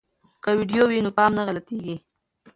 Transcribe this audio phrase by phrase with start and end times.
[0.43, 1.95] که ویډیو وي نو پام نه غلطیږي.